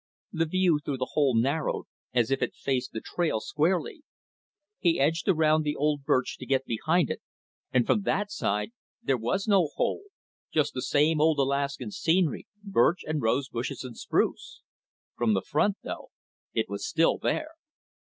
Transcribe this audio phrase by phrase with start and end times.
[0.33, 4.01] The view through the hole narrowed, as if it faced the trail squarely.
[4.79, 7.21] He edged around the old birch to get behind it,
[7.71, 8.71] and from that side
[9.03, 10.05] there was no hole,
[10.51, 14.61] just the same old Alaskan scenery, birch and rose bushes and spruce.
[15.15, 16.09] From the front, though,
[16.51, 17.51] it was still there.